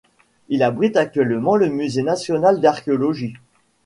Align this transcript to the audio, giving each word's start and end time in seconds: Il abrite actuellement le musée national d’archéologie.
Il 0.49 0.63
abrite 0.63 0.97
actuellement 0.97 1.55
le 1.55 1.67
musée 1.69 2.01
national 2.01 2.59
d’archéologie. 2.59 3.35